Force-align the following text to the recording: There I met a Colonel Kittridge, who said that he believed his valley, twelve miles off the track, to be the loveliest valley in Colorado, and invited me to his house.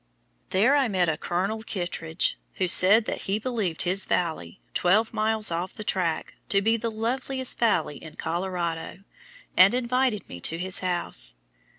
There 0.49 0.75
I 0.75 0.87
met 0.87 1.09
a 1.09 1.15
Colonel 1.15 1.61
Kittridge, 1.61 2.35
who 2.55 2.67
said 2.67 3.05
that 3.05 3.25
he 3.29 3.37
believed 3.37 3.83
his 3.83 4.05
valley, 4.05 4.59
twelve 4.73 5.13
miles 5.13 5.51
off 5.51 5.75
the 5.75 5.83
track, 5.83 6.33
to 6.49 6.59
be 6.59 6.75
the 6.75 6.89
loveliest 6.89 7.59
valley 7.59 8.03
in 8.03 8.15
Colorado, 8.15 9.03
and 9.55 9.75
invited 9.75 10.27
me 10.27 10.39
to 10.39 10.57
his 10.57 10.79
house. 10.79 11.35